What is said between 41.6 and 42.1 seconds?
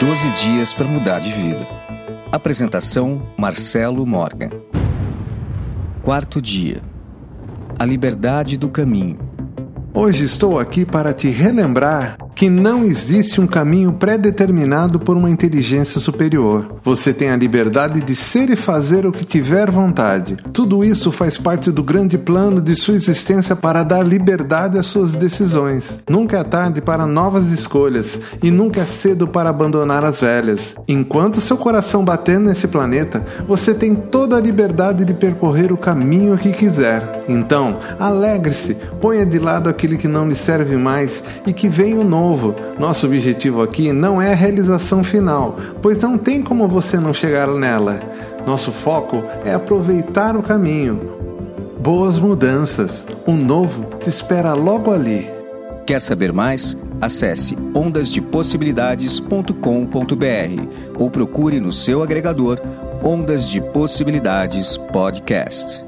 venha o